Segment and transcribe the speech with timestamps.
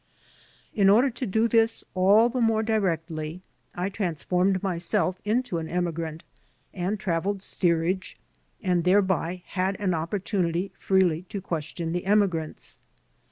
[0.73, 3.43] In order to do this all the more directly
[3.75, 6.23] I transformed myself into an emigrant
[6.73, 8.17] and travelled steerage
[8.63, 12.79] and thereby had an opportunity freely to question the emigrants.